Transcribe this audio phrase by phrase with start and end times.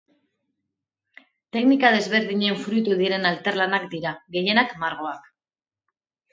[1.57, 5.33] Teknika desberdinen fruitu diren artelanak dira, gehienak margoak.